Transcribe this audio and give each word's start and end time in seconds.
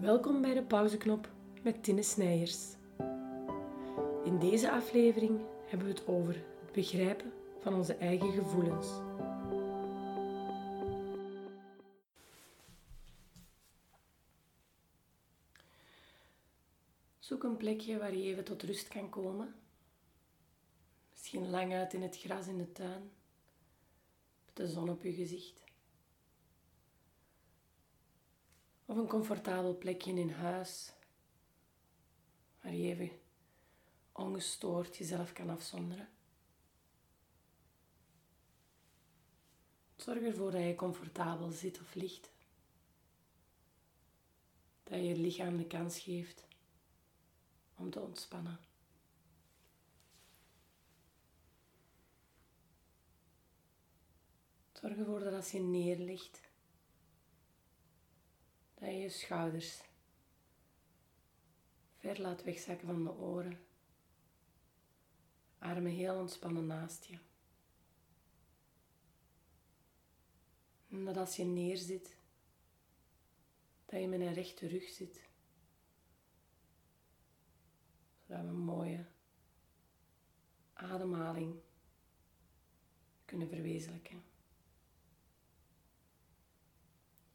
Welkom 0.00 0.40
bij 0.40 0.54
de 0.54 0.62
pauzeknop 0.62 1.28
met 1.62 1.82
Tine 1.82 2.02
Snijers. 2.02 2.74
In 4.24 4.38
deze 4.38 4.70
aflevering 4.70 5.40
hebben 5.66 5.86
we 5.86 5.92
het 5.92 6.06
over 6.06 6.34
het 6.34 6.72
begrijpen 6.72 7.32
van 7.58 7.74
onze 7.74 7.94
eigen 7.94 8.32
gevoelens. 8.32 8.86
Zoek 17.18 17.42
een 17.42 17.56
plekje 17.56 17.98
waar 17.98 18.14
je 18.14 18.22
even 18.22 18.44
tot 18.44 18.62
rust 18.62 18.88
kan 18.88 19.08
komen. 19.08 19.54
Misschien 21.10 21.50
lang 21.50 21.72
uit 21.72 21.94
in 21.94 22.02
het 22.02 22.18
gras 22.18 22.46
in 22.46 22.58
de 22.58 22.72
tuin, 22.72 23.10
met 24.44 24.56
de 24.56 24.68
zon 24.68 24.90
op 24.90 25.02
je 25.02 25.12
gezicht. 25.12 25.67
Of 28.88 28.96
een 28.96 29.06
comfortabel 29.06 29.78
plekje 29.78 30.12
in 30.12 30.30
huis, 30.30 30.92
waar 32.60 32.74
je 32.74 32.88
even 32.88 33.10
ongestoord 34.12 34.96
jezelf 34.96 35.32
kan 35.32 35.50
afzonderen. 35.50 36.08
Zorg 39.96 40.18
ervoor 40.18 40.50
dat 40.50 40.62
je 40.62 40.74
comfortabel 40.74 41.50
zit 41.50 41.80
of 41.80 41.94
ligt. 41.94 42.30
Dat 44.82 44.98
je 44.98 45.04
je 45.04 45.16
lichaam 45.16 45.56
de 45.56 45.66
kans 45.66 45.98
geeft 45.98 46.46
om 47.76 47.90
te 47.90 48.00
ontspannen. 48.00 48.58
Zorg 54.72 54.96
ervoor 54.96 55.20
dat 55.20 55.32
als 55.32 55.50
je 55.50 55.60
neerligt, 55.60 56.47
dat 58.78 58.88
je 58.88 58.96
je 58.96 59.08
schouders 59.08 59.82
ver 61.96 62.20
laat 62.20 62.42
wegzakken 62.42 62.86
van 62.86 63.04
de 63.04 63.12
oren. 63.12 63.66
Armen 65.58 65.92
heel 65.92 66.18
ontspannen 66.18 66.66
naast 66.66 67.04
je. 67.04 67.18
En 70.88 71.04
dat 71.04 71.16
als 71.16 71.36
je 71.36 71.44
neerzit, 71.44 72.16
dat 73.86 74.00
je 74.00 74.08
met 74.08 74.20
een 74.20 74.32
rechte 74.32 74.66
rug 74.66 74.88
zit. 74.88 75.26
Zodat 78.26 78.42
we 78.42 78.48
een 78.48 78.58
mooie 78.58 79.04
ademhaling 80.72 81.60
kunnen 83.24 83.48
verwezenlijken. 83.48 84.27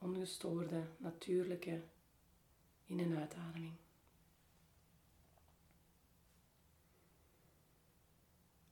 Ongestoorde, 0.03 0.87
natuurlijke 0.97 1.83
in- 2.85 2.99
en 2.99 3.17
uitademing. 3.17 3.73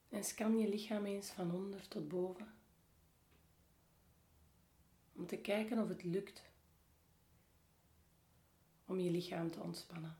En 0.09 0.23
scan 0.23 0.57
je 0.57 0.69
lichaam 0.69 1.05
eens 1.05 1.29
van 1.29 1.51
onder 1.51 1.87
tot 1.87 2.07
boven. 2.07 2.53
Om 5.13 5.27
te 5.27 5.37
kijken 5.37 5.79
of 5.79 5.87
het 5.87 6.03
lukt 6.03 6.49
om 8.85 8.99
je 8.99 9.11
lichaam 9.11 9.51
te 9.51 9.59
ontspannen. 9.59 10.17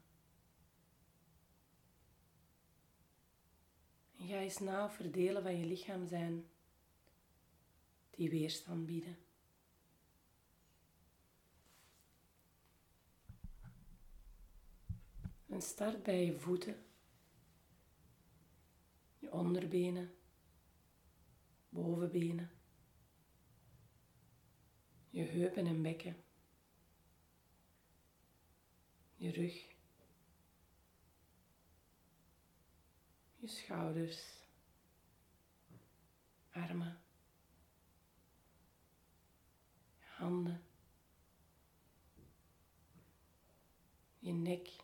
En 4.18 4.28
ga 4.28 4.36
eens 4.36 4.59
na 4.59 4.86
of 4.86 4.98
delen 4.98 5.44
van 5.44 5.58
je 5.58 5.66
lichaam 5.66 6.08
zijn 6.08 6.50
die 8.09 8.30
weerstand 8.30 8.86
bieden. 8.86 9.18
En 15.52 15.62
start 15.62 16.04
bij 16.04 16.26
je 16.26 16.40
voeten, 16.40 16.86
je 19.20 19.31
onderbenen, 19.31 20.16
bovenbenen, 21.70 22.52
je 25.09 25.24
heupen 25.24 25.66
en 25.66 25.81
bekken, 25.81 26.24
je 29.16 29.31
rug, 29.31 29.68
je 33.36 33.48
schouders, 33.48 34.24
armen, 36.52 37.02
je 39.98 40.06
handen, 40.06 40.64
je 44.20 44.31
nek. 44.31 44.81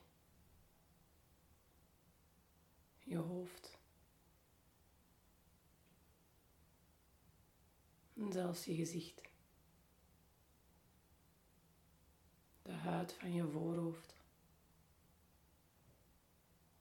Je 3.07 3.18
hoofd. 3.18 3.78
En 8.13 8.31
zelfs 8.31 8.66
je 8.66 8.75
gezicht. 8.75 9.22
De 12.62 12.72
huid 12.72 13.13
van 13.13 13.34
je 13.34 13.47
voorhoofd. 13.47 14.16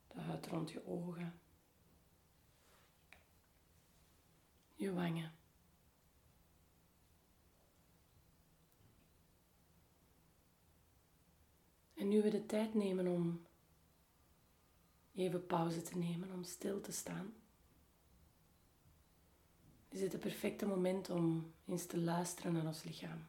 De 0.07 0.19
huid 0.19 0.47
rond 0.47 0.71
je 0.71 0.85
ogen. 0.85 1.39
Je 4.75 4.93
wangen. 4.93 5.35
En 11.93 12.07
nu 12.07 12.21
we 12.21 12.29
de 12.29 12.45
tijd 12.45 12.73
nemen 12.73 13.07
om 13.07 13.46
even 15.17 15.45
pauze 15.45 15.81
te 15.81 15.97
nemen, 15.97 16.31
om 16.31 16.43
stil 16.43 16.81
te 16.81 16.91
staan. 16.91 17.33
Is 19.89 20.01
het 20.01 20.11
het 20.11 20.21
perfecte 20.21 20.65
moment 20.65 21.09
om 21.09 21.53
eens 21.65 21.85
te 21.85 21.99
luisteren 21.99 22.53
naar 22.53 22.65
ons 22.65 22.83
lichaam. 22.83 23.25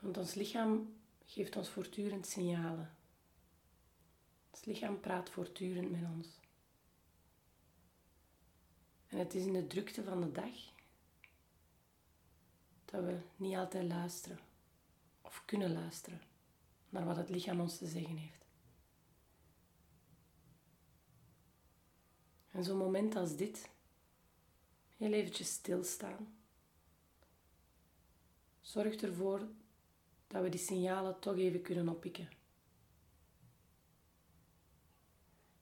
Want 0.00 0.16
ons 0.16 0.34
lichaam 0.34 0.94
geeft 1.24 1.56
ons 1.56 1.68
voortdurend 1.68 2.26
signalen. 2.26 2.94
Ons 4.50 4.64
lichaam 4.64 5.00
praat 5.00 5.30
voortdurend 5.30 5.90
met 5.90 6.10
ons. 6.16 6.28
En 9.06 9.18
het 9.18 9.34
is 9.34 9.44
in 9.44 9.52
de 9.52 9.66
drukte 9.66 10.04
van 10.04 10.20
de 10.20 10.32
dag 10.32 10.72
dat 12.84 13.04
we 13.04 13.18
niet 13.36 13.56
altijd 13.56 13.88
luisteren 13.88 14.38
of 15.20 15.42
kunnen 15.44 15.72
luisteren 15.72 16.20
naar 16.88 17.04
wat 17.04 17.16
het 17.16 17.28
lichaam 17.28 17.60
ons 17.60 17.78
te 17.78 17.86
zeggen 17.86 18.16
heeft. 18.16 18.39
En 22.50 22.64
zo'n 22.64 22.76
moment 22.76 23.16
als 23.16 23.36
dit, 23.36 23.68
heel 24.96 25.12
eventjes 25.12 25.52
stilstaan, 25.52 26.34
zorgt 28.60 29.02
ervoor 29.02 29.48
dat 30.26 30.42
we 30.42 30.48
die 30.48 30.60
signalen 30.60 31.18
toch 31.18 31.36
even 31.36 31.62
kunnen 31.62 31.88
oppikken. 31.88 32.28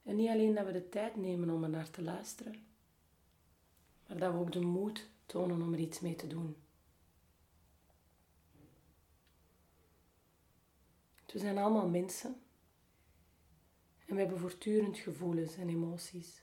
En 0.02 0.16
niet 0.16 0.28
alleen 0.28 0.54
dat 0.54 0.66
we 0.66 0.72
de 0.72 0.88
tijd 0.88 1.16
nemen 1.16 1.50
om 1.50 1.62
er 1.62 1.70
naar 1.70 1.90
te 1.90 2.02
luisteren, 2.02 2.66
maar 4.06 4.18
dat 4.18 4.32
we 4.32 4.38
ook 4.38 4.52
de 4.52 4.60
moed 4.60 5.08
tonen 5.26 5.62
om 5.62 5.72
er 5.72 5.78
iets 5.78 6.00
mee 6.00 6.16
te 6.16 6.26
doen. 6.26 6.56
We 11.32 11.38
zijn 11.44 11.58
allemaal 11.58 11.88
mensen 11.88 12.40
en 14.06 14.14
we 14.14 14.20
hebben 14.20 14.38
voortdurend 14.38 14.98
gevoelens 14.98 15.54
en 15.54 15.68
emoties. 15.68 16.42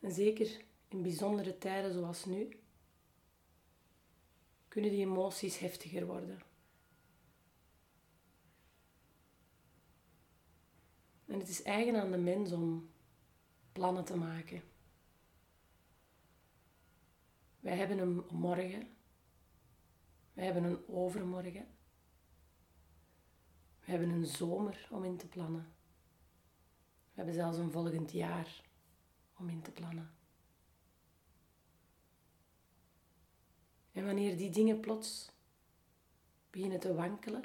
En 0.00 0.12
zeker 0.12 0.64
in 0.88 1.02
bijzondere 1.02 1.58
tijden 1.58 1.92
zoals 1.92 2.24
nu, 2.24 2.60
kunnen 4.68 4.90
die 4.90 5.00
emoties 5.00 5.58
heftiger 5.58 6.06
worden. 6.06 6.42
En 11.26 11.38
het 11.38 11.48
is 11.48 11.62
eigen 11.62 12.00
aan 12.00 12.10
de 12.10 12.18
mens 12.18 12.52
om 12.52 12.90
plannen 13.72 14.04
te 14.04 14.16
maken. 14.16 14.62
Wij 17.60 17.76
hebben 17.76 17.98
een 17.98 18.24
morgen, 18.30 18.96
wij 20.32 20.44
hebben 20.44 20.64
een 20.64 20.88
overmorgen, 20.88 21.66
we 23.80 23.90
hebben 23.90 24.08
een 24.08 24.26
zomer 24.26 24.88
om 24.90 25.04
in 25.04 25.16
te 25.16 25.26
plannen. 25.26 25.72
We 27.08 27.14
hebben 27.14 27.34
zelfs 27.34 27.58
een 27.58 27.70
volgend 27.70 28.12
jaar 28.12 28.67
om 29.38 29.48
in 29.48 29.62
te 29.62 29.70
plannen. 29.70 30.10
En 33.92 34.04
wanneer 34.04 34.36
die 34.36 34.50
dingen 34.50 34.80
plots 34.80 35.30
beginnen 36.50 36.80
te 36.80 36.94
wankelen, 36.94 37.44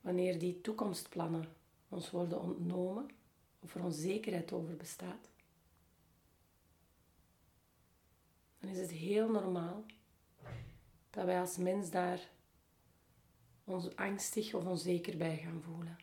wanneer 0.00 0.38
die 0.38 0.60
toekomstplannen 0.60 1.44
ons 1.88 2.10
worden 2.10 2.40
ontnomen 2.40 3.10
of 3.60 3.74
er 3.74 3.84
onzekerheid 3.84 4.52
over 4.52 4.76
bestaat, 4.76 5.28
dan 8.58 8.70
is 8.70 8.78
het 8.78 8.90
heel 8.90 9.30
normaal 9.30 9.84
dat 11.10 11.24
wij 11.24 11.40
als 11.40 11.56
mens 11.56 11.90
daar 11.90 12.30
ons 13.64 13.96
angstig 13.96 14.54
of 14.54 14.64
onzeker 14.64 15.16
bij 15.16 15.36
gaan 15.36 15.62
voelen. 15.62 15.96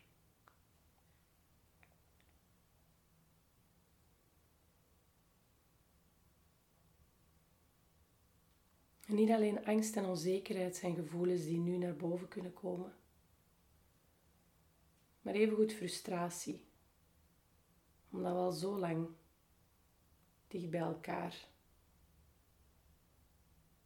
En 9.10 9.16
niet 9.16 9.30
alleen 9.30 9.66
angst 9.66 9.96
en 9.96 10.06
onzekerheid 10.06 10.76
zijn 10.76 10.96
gevoelens 10.96 11.44
die 11.44 11.60
nu 11.60 11.78
naar 11.78 11.96
boven 11.96 12.28
kunnen 12.28 12.54
komen, 12.54 12.94
maar 15.22 15.34
evengoed 15.34 15.74
frustratie, 15.74 16.64
omdat 18.10 18.32
we 18.32 18.38
al 18.38 18.52
zo 18.52 18.80
lang 18.80 19.08
dicht 20.48 20.70
bij 20.70 20.80
elkaar 20.80 21.48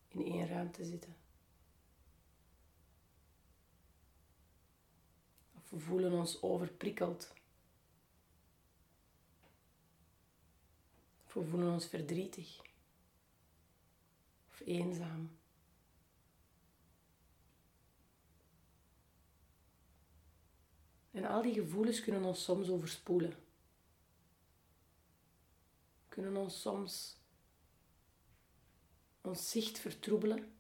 in 0.08 0.26
één 0.26 0.48
ruimte 0.48 0.86
zitten. 0.86 1.16
Of 5.56 5.70
we 5.70 5.80
voelen 5.80 6.12
ons 6.12 6.42
overprikkeld. 6.42 7.34
Of 11.26 11.34
we 11.34 11.44
voelen 11.44 11.74
ons 11.74 11.86
verdrietig. 11.86 12.73
Eenzaam. 14.66 15.38
En 21.12 21.26
al 21.26 21.42
die 21.42 21.54
gevoelens 21.54 22.02
kunnen 22.02 22.24
ons 22.24 22.44
soms 22.44 22.70
overspoelen. 22.70 23.34
Kunnen 26.10 26.36
ons 26.36 26.62
soms 26.62 27.18
ons 29.22 29.50
zicht 29.50 29.80
vertroebelen, 29.80 30.54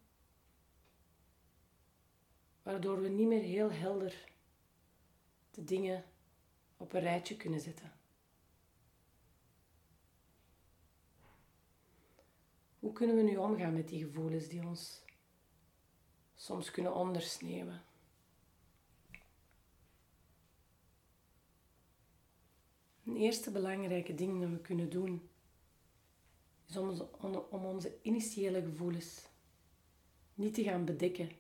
waardoor 2.61 3.01
we 3.01 3.07
niet 3.07 3.27
meer 3.27 3.41
heel 3.41 3.71
helder 3.71 4.31
de 5.51 5.63
dingen 5.63 6.03
op 6.77 6.93
een 6.93 7.01
rijtje 7.01 7.37
kunnen 7.37 7.59
zetten. 7.59 8.02
Hoe 12.83 12.93
kunnen 12.93 13.15
we 13.15 13.21
nu 13.21 13.37
omgaan 13.37 13.73
met 13.73 13.87
die 13.87 14.03
gevoelens 14.03 14.47
die 14.47 14.65
ons 14.67 15.01
soms 16.35 16.71
kunnen 16.71 16.95
ondersneeuwen? 16.95 17.81
Een 23.05 23.15
eerste 23.15 23.51
belangrijke 23.51 24.15
ding 24.15 24.41
dat 24.41 24.49
we 24.49 24.59
kunnen 24.59 24.89
doen 24.89 25.29
is 26.65 26.77
om, 26.77 26.89
om 27.49 27.65
onze 27.65 27.97
initiële 28.01 28.61
gevoelens 28.61 29.27
niet 30.33 30.53
te 30.53 30.63
gaan 30.63 30.85
bedekken 30.85 31.31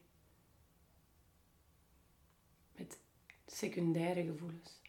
met 2.75 2.99
secundaire 3.45 4.25
gevoelens. 4.25 4.81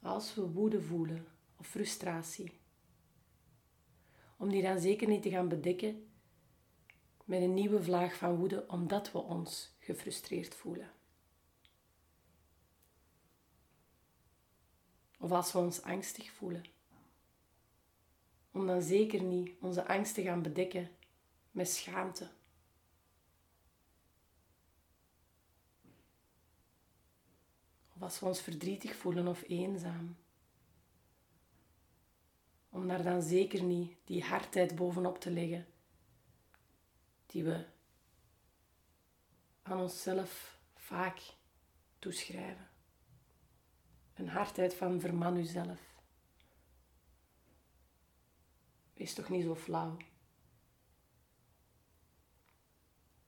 Als 0.00 0.34
we 0.34 0.50
woede 0.50 0.82
voelen 0.82 1.26
of 1.56 1.66
frustratie, 1.66 2.55
om 4.36 4.50
die 4.50 4.62
dan 4.62 4.80
zeker 4.80 5.08
niet 5.08 5.22
te 5.22 5.30
gaan 5.30 5.48
bedekken 5.48 6.08
met 7.24 7.42
een 7.42 7.54
nieuwe 7.54 7.82
vlaag 7.82 8.14
van 8.14 8.36
woede 8.36 8.68
omdat 8.68 9.12
we 9.12 9.18
ons 9.18 9.74
gefrustreerd 9.78 10.54
voelen. 10.54 10.90
Of 15.18 15.30
als 15.30 15.52
we 15.52 15.58
ons 15.58 15.82
angstig 15.82 16.30
voelen 16.30 16.64
om 18.56 18.66
dan 18.66 18.82
zeker 18.82 19.22
niet 19.22 19.50
onze 19.60 19.86
angst 19.86 20.14
te 20.14 20.22
gaan 20.22 20.42
bedekken 20.42 20.90
met 21.50 21.68
schaamte. 21.68 22.30
Of 27.94 28.02
als 28.02 28.20
we 28.20 28.26
ons 28.26 28.40
verdrietig 28.40 28.96
voelen 28.96 29.28
of 29.28 29.42
eenzaam. 29.46 30.16
Om 32.76 32.88
daar 32.88 33.02
dan 33.02 33.22
zeker 33.22 33.62
niet 33.62 33.96
die 34.04 34.24
hardheid 34.24 34.74
bovenop 34.74 35.18
te 35.18 35.30
leggen 35.30 35.66
die 37.26 37.44
we 37.44 37.66
aan 39.62 39.80
onszelf 39.80 40.60
vaak 40.74 41.20
toeschrijven. 41.98 42.68
Een 44.14 44.28
hardheid 44.28 44.74
van 44.74 45.00
verman 45.00 45.36
uzelf. 45.36 45.80
Wees 48.94 49.14
toch 49.14 49.28
niet 49.28 49.44
zo 49.44 49.54
flauw. 49.54 49.96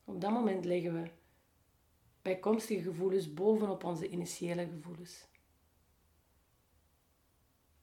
Op 0.05 0.21
dat 0.21 0.31
moment 0.31 0.65
leggen 0.65 1.03
we 1.03 1.11
bijkomstige 2.23 2.83
gevoelens 2.83 3.35
bovenop 3.35 3.85
onze 3.85 4.09
initiële 4.09 4.69
gevoelens. 4.69 5.27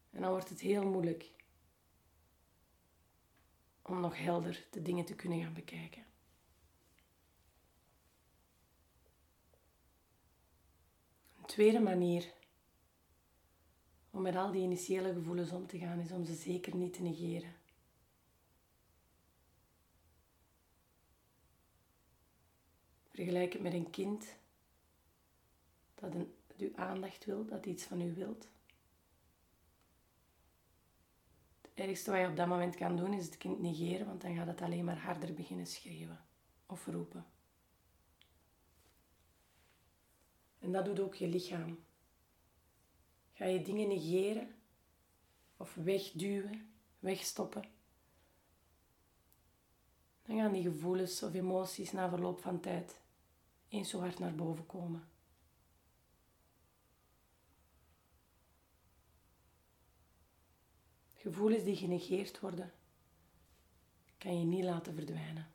En 0.10 0.22
dan 0.22 0.30
wordt 0.30 0.50
het 0.50 0.60
heel 0.60 0.88
moeilijk 0.88 1.35
om 3.88 4.00
nog 4.00 4.18
helder 4.18 4.68
de 4.72 4.82
dingen 4.82 5.06
te 5.06 5.16
kunnen 5.16 5.42
gaan 5.42 5.54
bekijken. 5.54 6.06
Een 11.38 11.46
tweede 11.46 11.80
manier 11.80 12.34
om 14.10 14.22
met 14.22 14.36
al 14.36 14.52
die 14.52 14.62
initiële 14.62 15.14
gevoelens 15.14 15.52
om 15.52 15.68
te 15.68 15.78
gaan 15.78 16.00
is 16.00 16.12
om 16.12 16.26
ze 16.26 16.34
zeker 16.34 16.76
niet 16.76 16.94
te 16.94 17.02
negeren. 17.02 17.56
Vergelijk 23.10 23.54
het 23.54 23.62
met 23.62 23.74
een 23.74 23.90
kind 23.90 24.38
dat 25.96 26.14
een, 26.14 26.36
uw 26.58 26.76
aandacht 26.76 27.26
wil, 27.26 27.46
dat 27.46 27.66
iets 27.66 27.84
van 27.84 28.02
u 28.02 28.14
wilt. 28.14 28.48
Het 31.62 31.65
ergste 31.80 32.12
wat 32.12 32.20
je 32.20 32.28
op 32.28 32.36
dat 32.36 32.48
moment 32.48 32.76
kan 32.76 32.98
doen 32.98 33.14
is 33.14 33.26
het 33.26 33.38
kind 33.38 33.60
negeren, 33.60 34.06
want 34.06 34.22
dan 34.22 34.36
gaat 34.36 34.48
het 34.48 34.62
alleen 34.62 34.86
maar 34.86 35.00
harder 35.00 35.34
beginnen 35.34 35.68
schreeuwen 35.68 36.26
of 36.66 36.86
roepen. 36.86 37.26
En 40.60 40.72
dat 40.72 40.86
doet 40.86 41.00
ook 41.00 41.16
je 41.16 41.28
lichaam. 41.28 41.80
Ga 43.34 43.46
je 43.46 43.62
dingen 43.62 43.88
negeren 43.88 44.56
of 45.58 45.76
wegduwen, 45.76 46.74
wegstoppen, 47.00 47.64
dan 50.26 50.38
gaan 50.38 50.52
die 50.52 50.64
gevoelens 50.64 51.24
of 51.24 51.34
emoties 51.34 51.92
na 51.92 52.10
verloop 52.10 52.42
van 52.42 52.60
tijd 52.60 53.00
eens 53.70 53.90
zo 53.90 54.00
hard 54.00 54.20
naar 54.20 54.36
boven 54.36 54.66
komen. 54.66 55.04
Gevoelens 61.26 61.64
die 61.64 61.76
genegeerd 61.76 62.40
worden, 62.40 62.74
kan 64.18 64.40
je 64.40 64.46
niet 64.46 64.64
laten 64.64 64.96
verdwijnen. 64.96 65.48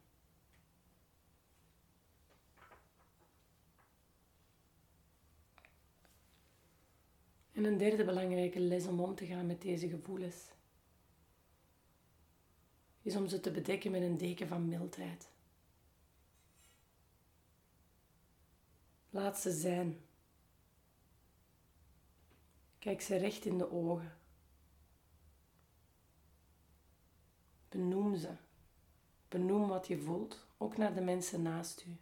En 7.53 7.65
een 7.65 7.79
derde 7.79 8.05
belangrijke 8.05 8.61
les 8.61 8.87
om 8.87 9.00
om 9.00 9.15
te 9.15 9.27
gaan 9.27 9.47
met 9.47 9.62
deze 9.62 9.89
gevoelens 9.89 10.37
is 13.03 13.17
om 13.17 13.29
ze 13.29 13.41
te 13.41 13.50
bedekken 13.50 13.91
met 13.91 14.03
een 14.03 14.19
deken 14.19 14.49
van 14.49 14.69
mildheid. 14.69 15.31
Laat 19.11 19.39
ze 19.39 19.50
zijn. 19.50 20.00
Kijk 22.79 23.00
ze 23.00 23.17
recht 23.17 23.45
in 23.45 23.59
de 23.59 23.71
ogen. 23.71 24.20
Benoem 27.71 28.17
ze. 28.17 28.31
Benoem 29.29 29.69
wat 29.69 29.87
je 29.87 29.99
voelt, 29.99 30.47
ook 30.59 30.77
naar 30.77 30.95
de 30.95 31.00
mensen 31.00 31.43
naast 31.43 31.85
u. 31.87 31.97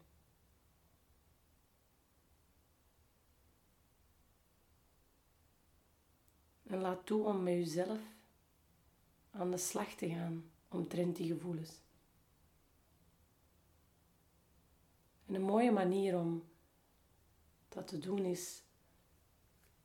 En 6.63 6.81
laat 6.81 7.07
toe 7.07 7.25
om 7.25 7.43
met 7.43 7.55
jezelf 7.55 8.01
aan 9.31 9.51
de 9.51 9.59
slag 9.59 9.95
te 9.95 10.09
gaan 10.09 10.51
omtrent 10.69 11.17
die 11.17 11.33
gevoelens. 11.33 11.81
En 15.27 15.35
een 15.35 15.43
mooie 15.43 15.73
manier 15.73 16.19
om 16.19 16.45
dat 17.69 17.87
te 17.87 17.99
doen 17.99 18.25
is 18.25 18.63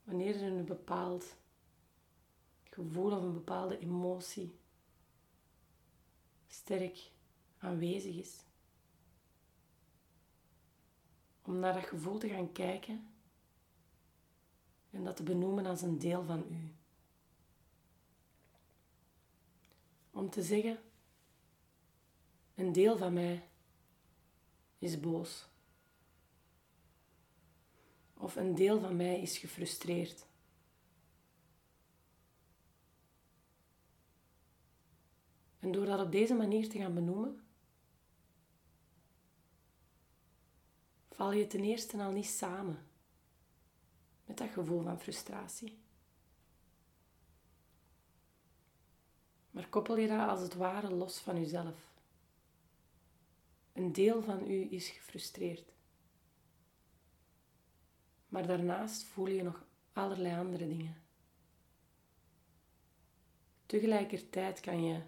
wanneer 0.03 0.35
er 0.35 0.51
een 0.51 0.65
bepaald 0.65 1.35
gevoel 2.63 3.11
of 3.11 3.23
een 3.23 3.33
bepaalde 3.33 3.79
emotie 3.79 4.61
sterk 6.53 7.11
aanwezig 7.57 8.15
is. 8.15 8.43
Om 11.41 11.59
naar 11.59 11.73
dat 11.73 11.83
gevoel 11.83 12.17
te 12.17 12.29
gaan 12.29 12.51
kijken 12.51 13.07
en 14.91 15.03
dat 15.03 15.15
te 15.15 15.23
benoemen 15.23 15.65
als 15.65 15.81
een 15.81 15.99
deel 15.99 16.23
van 16.23 16.43
u. 16.49 16.73
om 20.13 20.29
te 20.29 20.43
zeggen: 20.43 20.79
een 22.55 22.71
deel 22.71 22.97
van 22.97 23.13
mij 23.13 23.49
is 24.79 24.99
boos. 24.99 25.47
Of 28.13 28.35
een 28.35 28.55
deel 28.55 28.79
van 28.79 28.95
mij 28.95 29.21
is 29.21 29.37
gefrustreerd. 29.37 30.25
En 35.63 35.71
door 35.71 35.85
dat 35.85 35.99
op 35.99 36.11
deze 36.11 36.33
manier 36.33 36.69
te 36.69 36.77
gaan 36.77 36.93
benoemen, 36.93 37.43
val 41.09 41.31
je 41.31 41.47
ten 41.47 41.63
eerste 41.63 42.03
al 42.03 42.11
niet 42.11 42.25
samen 42.25 42.87
met 44.25 44.37
dat 44.37 44.49
gevoel 44.49 44.81
van 44.81 44.99
frustratie. 44.99 45.77
Maar 49.51 49.69
koppel 49.69 49.97
je 49.97 50.07
dat 50.07 50.29
als 50.29 50.41
het 50.41 50.53
ware 50.53 50.89
los 50.89 51.19
van 51.19 51.39
jezelf. 51.39 51.93
Een 53.73 53.93
deel 53.93 54.21
van 54.21 54.49
u 54.51 54.71
is 54.71 54.89
gefrustreerd. 54.89 55.73
Maar 58.27 58.47
daarnaast 58.47 59.03
voel 59.03 59.27
je 59.27 59.43
nog 59.43 59.65
allerlei 59.93 60.37
andere 60.37 60.67
dingen. 60.67 61.01
Tegelijkertijd 63.65 64.59
kan 64.59 64.83
je 64.83 65.01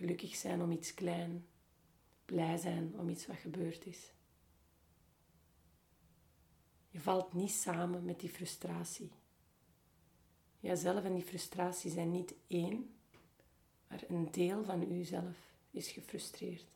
gelukkig 0.00 0.36
zijn 0.36 0.62
om 0.62 0.70
iets 0.70 0.94
klein, 0.94 1.46
blij 2.24 2.56
zijn 2.56 2.98
om 2.98 3.08
iets 3.08 3.26
wat 3.26 3.36
gebeurd 3.36 3.86
is. 3.86 4.12
Je 6.90 7.00
valt 7.00 7.32
niet 7.32 7.50
samen 7.50 8.04
met 8.04 8.20
die 8.20 8.28
frustratie. 8.28 9.10
Jijzelf 10.60 11.04
en 11.04 11.14
die 11.14 11.24
frustratie 11.24 11.90
zijn 11.90 12.10
niet 12.10 12.34
één, 12.46 12.94
maar 13.88 14.02
een 14.08 14.30
deel 14.30 14.64
van 14.64 14.92
uzelf 14.92 15.36
is 15.70 15.90
gefrustreerd. 15.90 16.66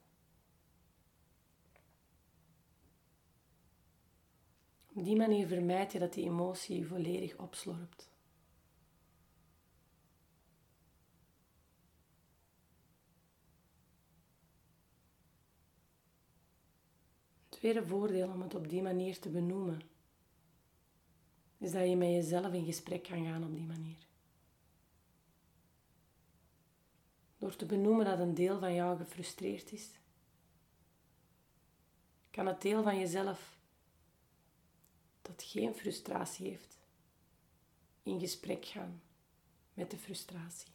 Op 4.95 5.05
die 5.05 5.17
manier 5.17 5.47
vermijd 5.47 5.93
je 5.93 5.99
dat 5.99 6.13
die 6.13 6.25
emotie 6.25 6.79
je 6.79 6.85
volledig 6.85 7.37
opslorpt. 7.37 8.14
Het 17.65 17.73
tweede 17.73 17.89
voordeel 17.89 18.29
om 18.29 18.43
het 18.43 18.55
op 18.55 18.69
die 18.69 18.83
manier 18.83 19.19
te 19.19 19.29
benoemen, 19.29 19.83
is 21.59 21.73
dat 21.73 21.89
je 21.89 21.97
met 21.97 22.09
jezelf 22.09 22.53
in 22.53 22.65
gesprek 22.65 23.03
kan 23.03 23.25
gaan 23.25 23.45
op 23.45 23.55
die 23.55 23.67
manier. 23.67 24.07
Door 27.39 27.57
te 27.57 27.67
benoemen 27.67 28.05
dat 28.05 28.19
een 28.19 28.35
deel 28.35 28.59
van 28.59 28.75
jou 28.75 28.97
gefrustreerd 28.97 29.73
is, 29.73 29.91
kan 32.31 32.47
het 32.47 32.63
deel 32.63 32.83
van 32.83 32.99
jezelf 32.99 33.59
dat 35.23 35.43
geen 35.43 35.75
frustratie 35.75 36.49
heeft, 36.49 36.79
in 38.03 38.21
gesprek 38.21 38.65
gaan 38.65 39.03
met 39.75 39.91
de 39.91 39.99
frustratie. 39.99 40.73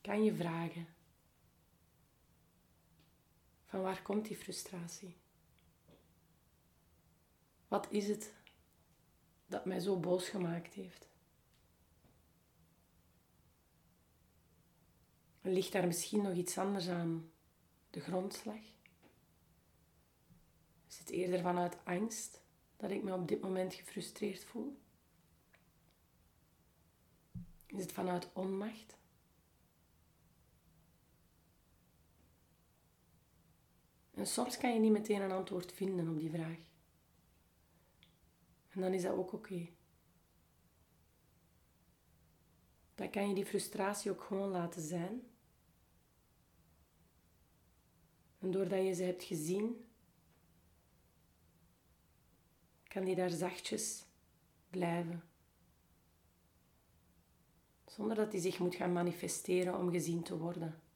Kan 0.00 0.24
je 0.24 0.34
vragen: 0.34 0.98
van 3.70 3.82
waar 3.82 4.02
komt 4.02 4.26
die 4.26 4.36
frustratie? 4.36 5.16
Wat 7.68 7.90
is 7.90 8.08
het 8.08 8.34
dat 9.46 9.64
mij 9.64 9.80
zo 9.80 10.00
boos 10.00 10.28
gemaakt 10.28 10.74
heeft? 10.74 11.08
Ligt 15.40 15.72
daar 15.72 15.86
misschien 15.86 16.22
nog 16.22 16.34
iets 16.34 16.58
anders 16.58 16.88
aan 16.88 17.32
de 17.90 18.00
grondslag? 18.00 18.60
Is 20.88 20.98
het 20.98 21.10
eerder 21.10 21.40
vanuit 21.40 21.84
angst 21.84 22.42
dat 22.76 22.90
ik 22.90 23.02
me 23.02 23.14
op 23.14 23.28
dit 23.28 23.40
moment 23.40 23.74
gefrustreerd 23.74 24.44
voel? 24.44 24.80
Is 27.66 27.82
het 27.82 27.92
vanuit 27.92 28.32
onmacht? 28.32 28.99
En 34.20 34.26
soms 34.26 34.58
kan 34.58 34.72
je 34.72 34.80
niet 34.80 34.92
meteen 34.92 35.20
een 35.20 35.32
antwoord 35.32 35.72
vinden 35.72 36.08
op 36.08 36.18
die 36.18 36.30
vraag. 36.30 36.58
En 38.68 38.80
dan 38.80 38.92
is 38.92 39.02
dat 39.02 39.12
ook 39.12 39.32
oké. 39.32 39.68
Dan 42.94 43.10
kan 43.10 43.28
je 43.28 43.34
die 43.34 43.46
frustratie 43.46 44.10
ook 44.10 44.22
gewoon 44.22 44.50
laten 44.50 44.82
zijn. 44.82 45.22
En 48.38 48.50
doordat 48.50 48.84
je 48.84 48.94
ze 48.94 49.02
hebt 49.02 49.22
gezien, 49.22 49.90
kan 52.82 53.04
die 53.04 53.14
daar 53.14 53.30
zachtjes 53.30 54.04
blijven. 54.70 55.24
Zonder 57.86 58.16
dat 58.16 58.30
die 58.30 58.40
zich 58.40 58.58
moet 58.58 58.74
gaan 58.74 58.92
manifesteren 58.92 59.78
om 59.78 59.90
gezien 59.90 60.22
te 60.22 60.38
worden. 60.38 60.89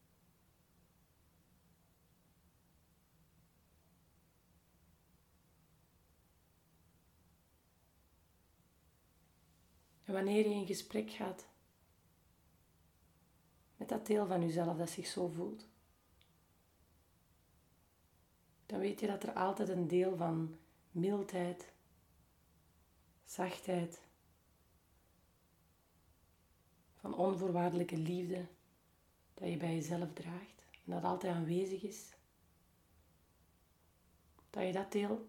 En 10.05 10.13
wanneer 10.13 10.49
je 10.49 10.55
in 10.55 10.67
gesprek 10.67 11.11
gaat 11.11 11.47
met 13.77 13.89
dat 13.89 14.07
deel 14.07 14.27
van 14.27 14.41
jezelf 14.41 14.77
dat 14.77 14.91
zich 14.91 15.07
zo 15.07 15.29
voelt, 15.29 15.67
dan 18.67 18.79
weet 18.79 19.01
je 19.01 19.07
dat 19.07 19.23
er 19.23 19.33
altijd 19.33 19.69
een 19.69 19.89
deel 19.89 20.17
van 20.17 20.59
mildheid, 20.91 21.73
zachtheid, 23.25 24.01
van 26.95 27.15
onvoorwaardelijke 27.15 27.97
liefde 27.97 28.47
dat 29.35 29.49
je 29.49 29.57
bij 29.57 29.75
jezelf 29.75 30.13
draagt 30.13 30.63
en 30.71 30.93
dat 30.93 31.05
altijd 31.05 31.35
aanwezig 31.35 31.83
is. 31.83 32.13
Dat 34.51 34.67
je 34.67 34.73
dat 34.73 34.93
deel 34.93 35.29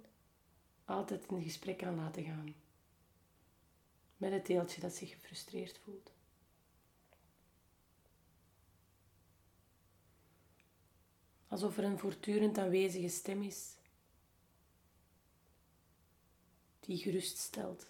altijd 0.86 1.26
in 1.26 1.42
gesprek 1.42 1.78
kan 1.78 1.96
laten 1.96 2.24
gaan 2.24 2.65
met 4.26 4.34
het 4.34 4.46
deeltje 4.46 4.82
dat 4.82 4.94
zich 4.94 5.10
gefrustreerd 5.10 5.80
voelt. 5.84 6.12
Alsof 11.48 11.78
er 11.78 11.84
een 11.84 12.00
voortdurend 12.00 12.58
aanwezige 12.58 13.10
stem 13.10 13.44
is 13.44 13.76
die 16.80 16.98
geruststelt. 16.98 17.88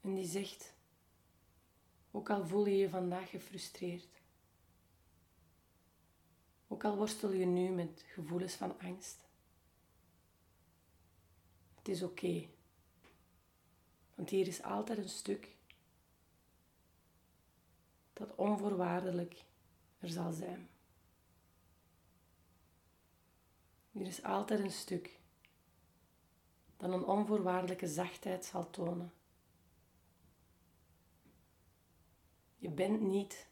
En 0.00 0.14
die 0.14 0.26
zegt, 0.26 0.72
ook 2.10 2.30
al 2.30 2.46
voel 2.46 2.66
je 2.66 2.76
je 2.76 2.88
vandaag 2.88 3.30
gefrustreerd, 3.30 4.20
ook 6.68 6.84
al 6.84 6.96
worstel 6.96 7.32
je 7.32 7.46
nu 7.46 7.68
met 7.68 8.04
gevoelens 8.06 8.54
van 8.54 8.80
angst, 8.80 9.18
het 11.74 11.88
is 11.88 12.02
oké. 12.02 12.56
Want 14.18 14.30
hier 14.30 14.46
is 14.46 14.62
altijd 14.62 14.98
een 14.98 15.08
stuk 15.08 15.56
dat 18.12 18.34
onvoorwaardelijk 18.34 19.44
er 19.98 20.08
zal 20.08 20.32
zijn. 20.32 20.68
Hier 23.90 24.06
is 24.06 24.22
altijd 24.22 24.60
een 24.60 24.70
stuk 24.70 25.18
dat 26.76 26.92
een 26.92 27.04
onvoorwaardelijke 27.04 27.86
zachtheid 27.86 28.44
zal 28.44 28.70
tonen. 28.70 29.12
Je 32.56 32.70
bent 32.70 33.00
niet 33.00 33.46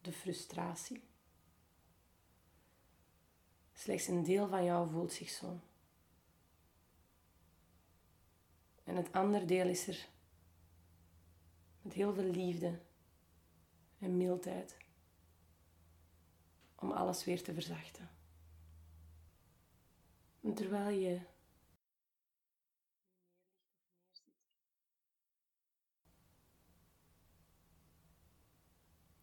de 0.00 0.12
frustratie. 0.12 1.02
Slechts 3.72 4.06
een 4.06 4.22
deel 4.22 4.48
van 4.48 4.64
jou 4.64 4.90
voelt 4.90 5.12
zich 5.12 5.28
zo. 5.28 5.60
En 8.96 9.02
het 9.02 9.12
andere 9.12 9.44
deel 9.44 9.68
is 9.68 9.88
er 9.88 10.08
met 11.82 11.92
heel 11.92 12.14
veel 12.14 12.30
liefde 12.30 12.78
en 13.98 14.16
mildheid 14.16 14.76
om 16.74 16.90
alles 16.90 17.24
weer 17.24 17.42
te 17.42 17.52
verzachten. 17.52 18.10
En 20.40 20.54
terwijl 20.54 20.98
je 20.98 21.20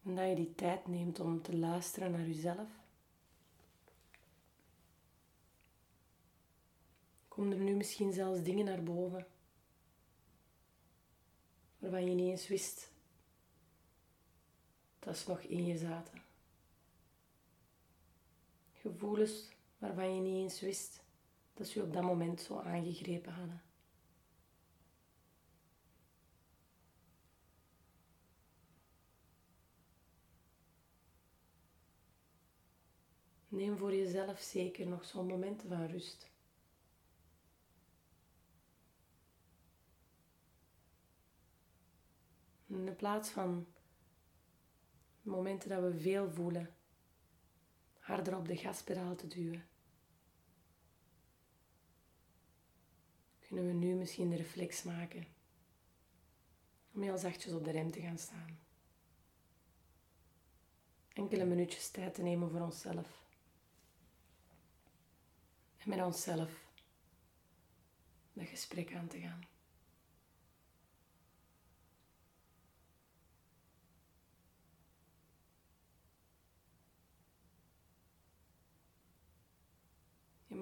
En 0.04 0.16
dat 0.16 0.30
je 0.30 0.36
die 0.36 0.56
tijd 0.56 0.88
neemt 0.88 1.20
om 1.20 1.42
te 1.42 1.58
luisteren 1.58 2.12
naar 2.12 2.28
jezelf. 2.28 2.70
Komen 7.28 7.58
er 7.58 7.64
nu 7.64 7.76
misschien 7.76 8.14
zelfs 8.14 8.44
dingen 8.44 8.66
naar 8.66 8.84
boven 8.84 9.28
waarvan 11.94 12.10
je 12.10 12.16
niet 12.16 12.32
eens 12.32 12.48
wist 12.48 12.92
dat 15.00 15.18
ze 15.18 15.30
nog 15.30 15.40
in 15.40 15.66
je 15.66 15.78
zaten. 15.78 16.22
Gevoelens 18.74 19.50
waarvan 19.78 20.16
je 20.16 20.22
niet 20.22 20.44
eens 20.44 20.60
wist 20.60 21.04
dat 21.54 21.68
ze 21.68 21.80
je 21.80 21.86
op 21.86 21.94
dat 21.94 22.04
moment 22.04 22.42
zo 22.42 22.60
aangegrepen 22.60 23.34
hadden. 23.34 23.62
Neem 33.48 33.78
voor 33.78 33.96
jezelf 33.96 34.40
zeker 34.40 34.88
nog 34.88 35.06
zo'n 35.06 35.28
momenten 35.28 35.70
van 35.70 35.86
rust. 35.86 36.33
In 42.74 42.96
plaats 42.96 43.30
van 43.30 43.68
momenten 45.22 45.70
dat 45.70 45.82
we 45.82 46.00
veel 46.00 46.32
voelen, 46.32 46.76
harder 48.00 48.38
op 48.38 48.48
de 48.48 48.58
gaspedaal 48.58 49.16
te 49.16 49.28
duwen. 49.28 49.68
Kunnen 53.40 53.68
we 53.68 53.74
nu 53.74 53.96
misschien 53.96 54.30
de 54.30 54.36
reflex 54.36 54.84
maken 54.84 55.26
om 56.92 57.02
heel 57.02 57.18
zachtjes 57.18 57.54
op 57.54 57.64
de 57.64 57.72
rem 57.72 57.92
te 57.92 58.02
gaan 58.02 58.18
staan. 58.18 58.60
Enkele 61.14 61.46
minuutjes 61.46 61.90
tijd 61.90 62.14
te 62.14 62.22
nemen 62.22 62.50
voor 62.50 62.62
onszelf. 62.62 63.24
En 65.78 65.90
met 65.90 66.02
onszelf 66.02 66.72
dat 68.34 68.48
gesprek 68.48 68.94
aan 68.94 69.08
te 69.08 69.20
gaan. 69.20 69.53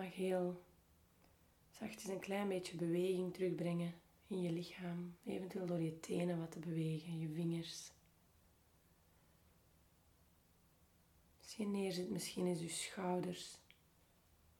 Mag 0.01 0.15
heel 0.15 0.63
zachtjes 1.70 2.12
een 2.12 2.20
klein 2.20 2.48
beetje 2.48 2.77
beweging 2.77 3.34
terugbrengen 3.34 3.93
in 4.27 4.41
je 4.41 4.51
lichaam. 4.51 5.15
Eventueel 5.24 5.65
door 5.65 5.81
je 5.81 6.00
tenen 6.00 6.39
wat 6.39 6.51
te 6.51 6.60
bewegen, 6.60 7.20
je 7.20 7.29
vingers. 7.29 7.91
Als 11.41 11.55
je 11.55 11.65
neerzit, 11.65 12.10
misschien 12.10 12.48
eens 12.48 12.60
je 12.60 12.70
schouders 12.70 13.58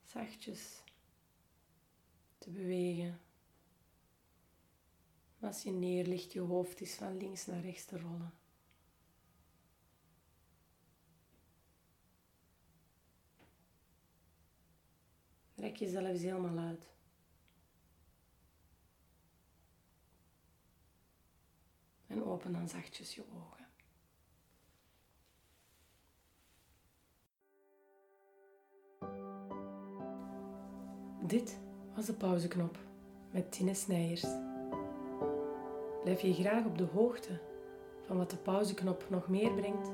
zachtjes 0.04 0.84
te 2.38 2.50
bewegen. 2.50 3.20
Als 5.40 5.64
je 5.64 5.72
neerligt, 5.72 6.34
je 6.34 6.40
hoofd 6.40 6.82
is 6.82 6.94
van 6.94 7.18
links 7.18 7.46
naar 7.46 7.62
rechts 7.62 7.86
te 7.86 8.00
rollen. 8.00 8.41
Rek 15.62 15.76
jezelf 15.76 16.08
eens 16.08 16.22
helemaal 16.22 16.58
uit. 16.58 16.90
En 22.08 22.24
open 22.24 22.52
dan 22.52 22.68
zachtjes 22.68 23.16
je 23.16 23.24
ogen. 23.34 23.66
Dit 31.28 31.60
was 31.96 32.06
de 32.06 32.14
pauzeknop 32.14 32.78
met 33.32 33.52
Tine 33.52 33.74
Snijers. 33.74 34.26
Blijf 36.04 36.22
je 36.22 36.34
graag 36.34 36.66
op 36.66 36.78
de 36.78 36.84
hoogte 36.84 37.40
van 38.06 38.18
wat 38.18 38.30
de 38.30 38.38
pauzeknop 38.38 39.10
nog 39.10 39.28
meer 39.28 39.54
brengt? 39.54 39.88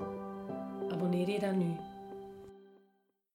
Abonneer 0.91 1.29
je 1.29 1.39
dan 1.39 1.57
nu 1.57 1.75